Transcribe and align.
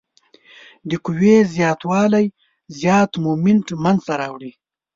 د 0.89 0.91
قوې 1.05 1.35
زیات 1.53 1.81
والی 1.89 2.25
زیات 2.79 3.11
مومنټ 3.23 3.67
منځته 3.83 4.13
راوړي. 4.21 4.51